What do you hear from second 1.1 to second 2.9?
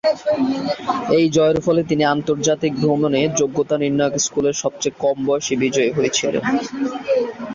এই জয়ের ফলে তিনি আন্তর্জাতিক